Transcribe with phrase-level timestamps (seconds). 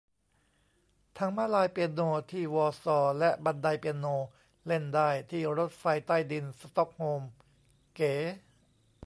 [1.17, 2.01] ทางม้าลายเปียโน
[2.31, 4.05] ที่ วอร์ซอว์ และบันไดเปียโน
[4.67, 7.23] เล่นได้ ที่รถไฟใต้ดินสต็อกโฮล์ม
[7.95, 8.13] เก๋